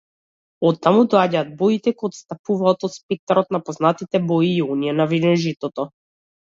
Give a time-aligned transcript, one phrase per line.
[0.69, 5.91] Оттаму доаѓаат боите кои отстапуваат од спектарот на познатите бои и оние на виножитото.